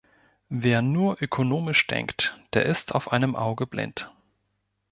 [0.49, 4.11] Wer nur ökonomisch denkt, der ist auf einem Auge blind.